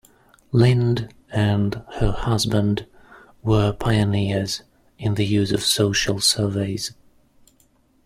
Lynd 0.51 1.13
and 1.31 1.83
her 1.99 2.11
husband 2.11 2.87
were 3.43 3.71
pioneers 3.71 4.63
in 4.97 5.13
the 5.13 5.23
use 5.27 5.51
of 5.51 5.61
social 5.61 6.19
surveys. 6.19 6.93